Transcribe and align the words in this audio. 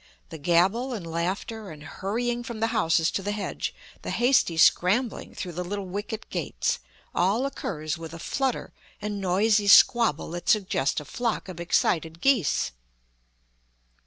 The 0.29 0.39
gabble 0.39 0.93
and 0.93 1.05
laughter 1.05 1.69
and 1.69 1.83
hurrying 1.83 2.41
from 2.43 2.59
the 2.59 2.73
houses 2.73 3.11
to 3.11 3.21
the 3.21 3.33
hedge, 3.33 3.71
the 4.01 4.09
hasty 4.09 4.57
scrambling 4.57 5.35
through 5.35 5.51
the 5.51 5.63
little 5.63 5.85
wicket 5.85 6.27
gates, 6.31 6.79
all 7.13 7.45
occurs 7.45 7.99
with 7.99 8.11
a 8.11 8.17
flutter 8.17 8.73
and 8.99 9.21
noisy 9.21 9.67
squabble 9.67 10.31
that 10.31 10.49
suggest 10.49 10.99
a 11.01 11.05
flock 11.05 11.47
of 11.47 11.59
excited 11.59 12.19
geese. 12.19 12.71